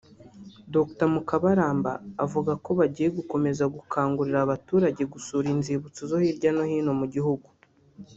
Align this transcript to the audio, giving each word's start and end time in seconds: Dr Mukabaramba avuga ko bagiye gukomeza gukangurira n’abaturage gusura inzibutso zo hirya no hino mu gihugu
Dr 0.73 1.07
Mukabaramba 1.13 1.91
avuga 2.25 2.51
ko 2.63 2.69
bagiye 2.79 3.09
gukomeza 3.17 3.63
gukangurira 3.75 4.37
n’abaturage 4.41 5.03
gusura 5.13 5.45
inzibutso 5.55 6.01
zo 6.09 6.17
hirya 6.23 6.49
no 6.55 6.63
hino 6.69 6.93
mu 7.01 7.07
gihugu 7.13 7.47